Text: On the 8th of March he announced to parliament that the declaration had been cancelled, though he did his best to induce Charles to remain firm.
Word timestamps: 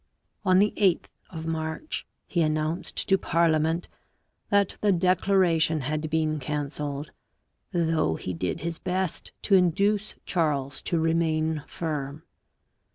On 0.43 0.57
the 0.57 0.73
8th 0.77 1.11
of 1.29 1.45
March 1.45 2.07
he 2.25 2.41
announced 2.41 3.07
to 3.07 3.19
parliament 3.19 3.87
that 4.49 4.75
the 4.81 4.91
declaration 4.91 5.81
had 5.81 6.09
been 6.09 6.39
cancelled, 6.39 7.11
though 7.71 8.15
he 8.15 8.33
did 8.33 8.61
his 8.61 8.79
best 8.79 9.31
to 9.43 9.53
induce 9.53 10.15
Charles 10.25 10.81
to 10.81 10.97
remain 10.97 11.61
firm. 11.67 12.23